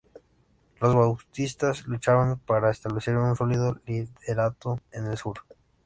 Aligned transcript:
Los 0.79 0.95
bautistas 0.95 1.85
luchaban 1.85 2.39
para 2.39 2.71
establecer 2.71 3.15
un 3.17 3.35
sólido 3.35 3.79
liderato 3.85 4.79
en 4.91 5.05
el 5.05 5.15
sur. 5.15 5.41